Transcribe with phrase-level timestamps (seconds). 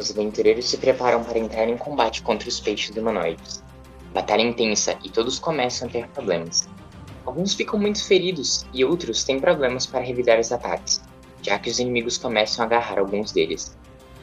[0.00, 3.62] Os aventureiros se preparam para entrar em combate contra os peixes humanoides.
[4.14, 6.66] Batalha intensa e todos começam a ter problemas.
[7.26, 11.02] Alguns ficam muito feridos e outros têm problemas para revidar os ataques,
[11.42, 13.76] já que os inimigos começam a agarrar alguns deles.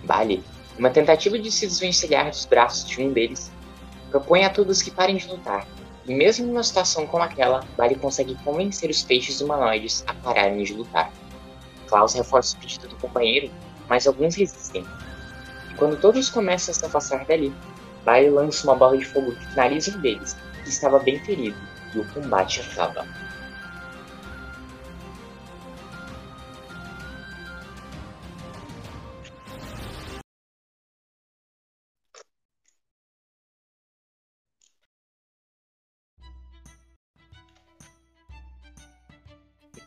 [0.04, 0.44] Bali,
[0.80, 3.52] uma tentativa de se desvencilhar dos braços de um deles,
[4.10, 5.68] propõe a todos que parem de lutar,
[6.08, 10.74] e mesmo numa situação como aquela, Bali consegue convencer os peixes humanoides a pararem de
[10.74, 11.14] lutar.
[11.86, 13.52] Klaus reforça o pedido do companheiro,
[13.88, 14.84] mas alguns resistem,
[15.78, 17.54] quando todos começam a se afastar dali,
[18.04, 21.58] Baile lança uma bola de fogo que finaliza um deles, que estava bem ferido,
[21.94, 23.06] e o combate acaba.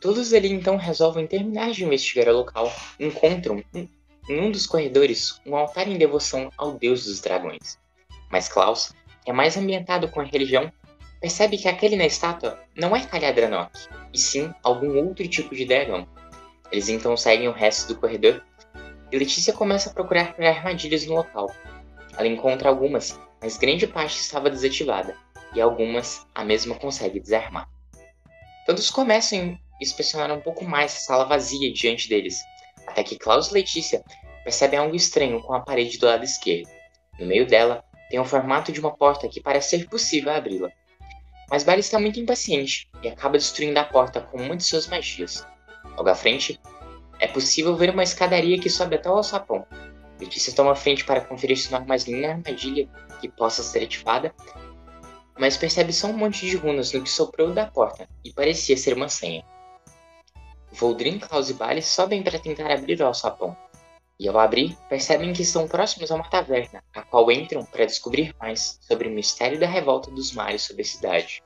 [0.00, 3.86] Todos ali então resolvem terminar de investigar o local, encontram um
[4.30, 7.76] em um dos corredores, um altar em devoção ao deus dos dragões.
[8.30, 8.92] Mas Klaus,
[9.24, 10.72] que é mais ambientado com a religião,
[11.20, 13.72] percebe que aquele na estátua não é Kalyadranok,
[14.14, 16.06] e sim algum outro tipo de dragão.
[16.70, 18.40] Eles então seguem o resto do corredor
[19.10, 21.52] e Letícia começa a procurar por armadilhas no local.
[22.16, 25.16] Ela encontra algumas, mas grande parte estava desativada,
[25.52, 27.68] e algumas a mesma consegue desarmar.
[28.64, 32.40] Todos começam a inspecionar um pouco mais a sala vazia diante deles,
[33.00, 34.04] até que Klaus e Letícia
[34.44, 36.68] percebem algo estranho com a parede do lado esquerdo.
[37.18, 40.70] No meio dela, tem o formato de uma porta que parece ser possível abri-la.
[41.50, 45.46] Mas Barry está muito impaciente e acaba destruindo a porta com uma de suas magias.
[45.96, 46.60] Logo à frente,
[47.18, 49.66] é possível ver uma escadaria que sobe até o alçapão.
[50.20, 52.88] Letícia toma frente para conferir se não há mais nenhuma armadilha
[53.20, 54.34] que possa ser ativada,
[55.38, 58.94] mas percebe só um monte de runas no que soprou da porta e parecia ser
[58.94, 59.44] uma senha.
[60.72, 63.56] Voldrin, Klaus e Bali sobem para tentar abrir o alçapão.
[64.18, 68.34] E ao abrir, percebem que estão próximos a uma taverna, a qual entram para descobrir
[68.38, 71.42] mais sobre o mistério da revolta dos mares sobre a cidade.